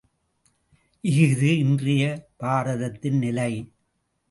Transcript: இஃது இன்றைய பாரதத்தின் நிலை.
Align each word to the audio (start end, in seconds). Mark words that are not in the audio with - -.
இஃது 1.03 1.57
இன்றைய 1.57 2.03
பாரதத்தின் 2.37 3.17
நிலை. 3.17 3.51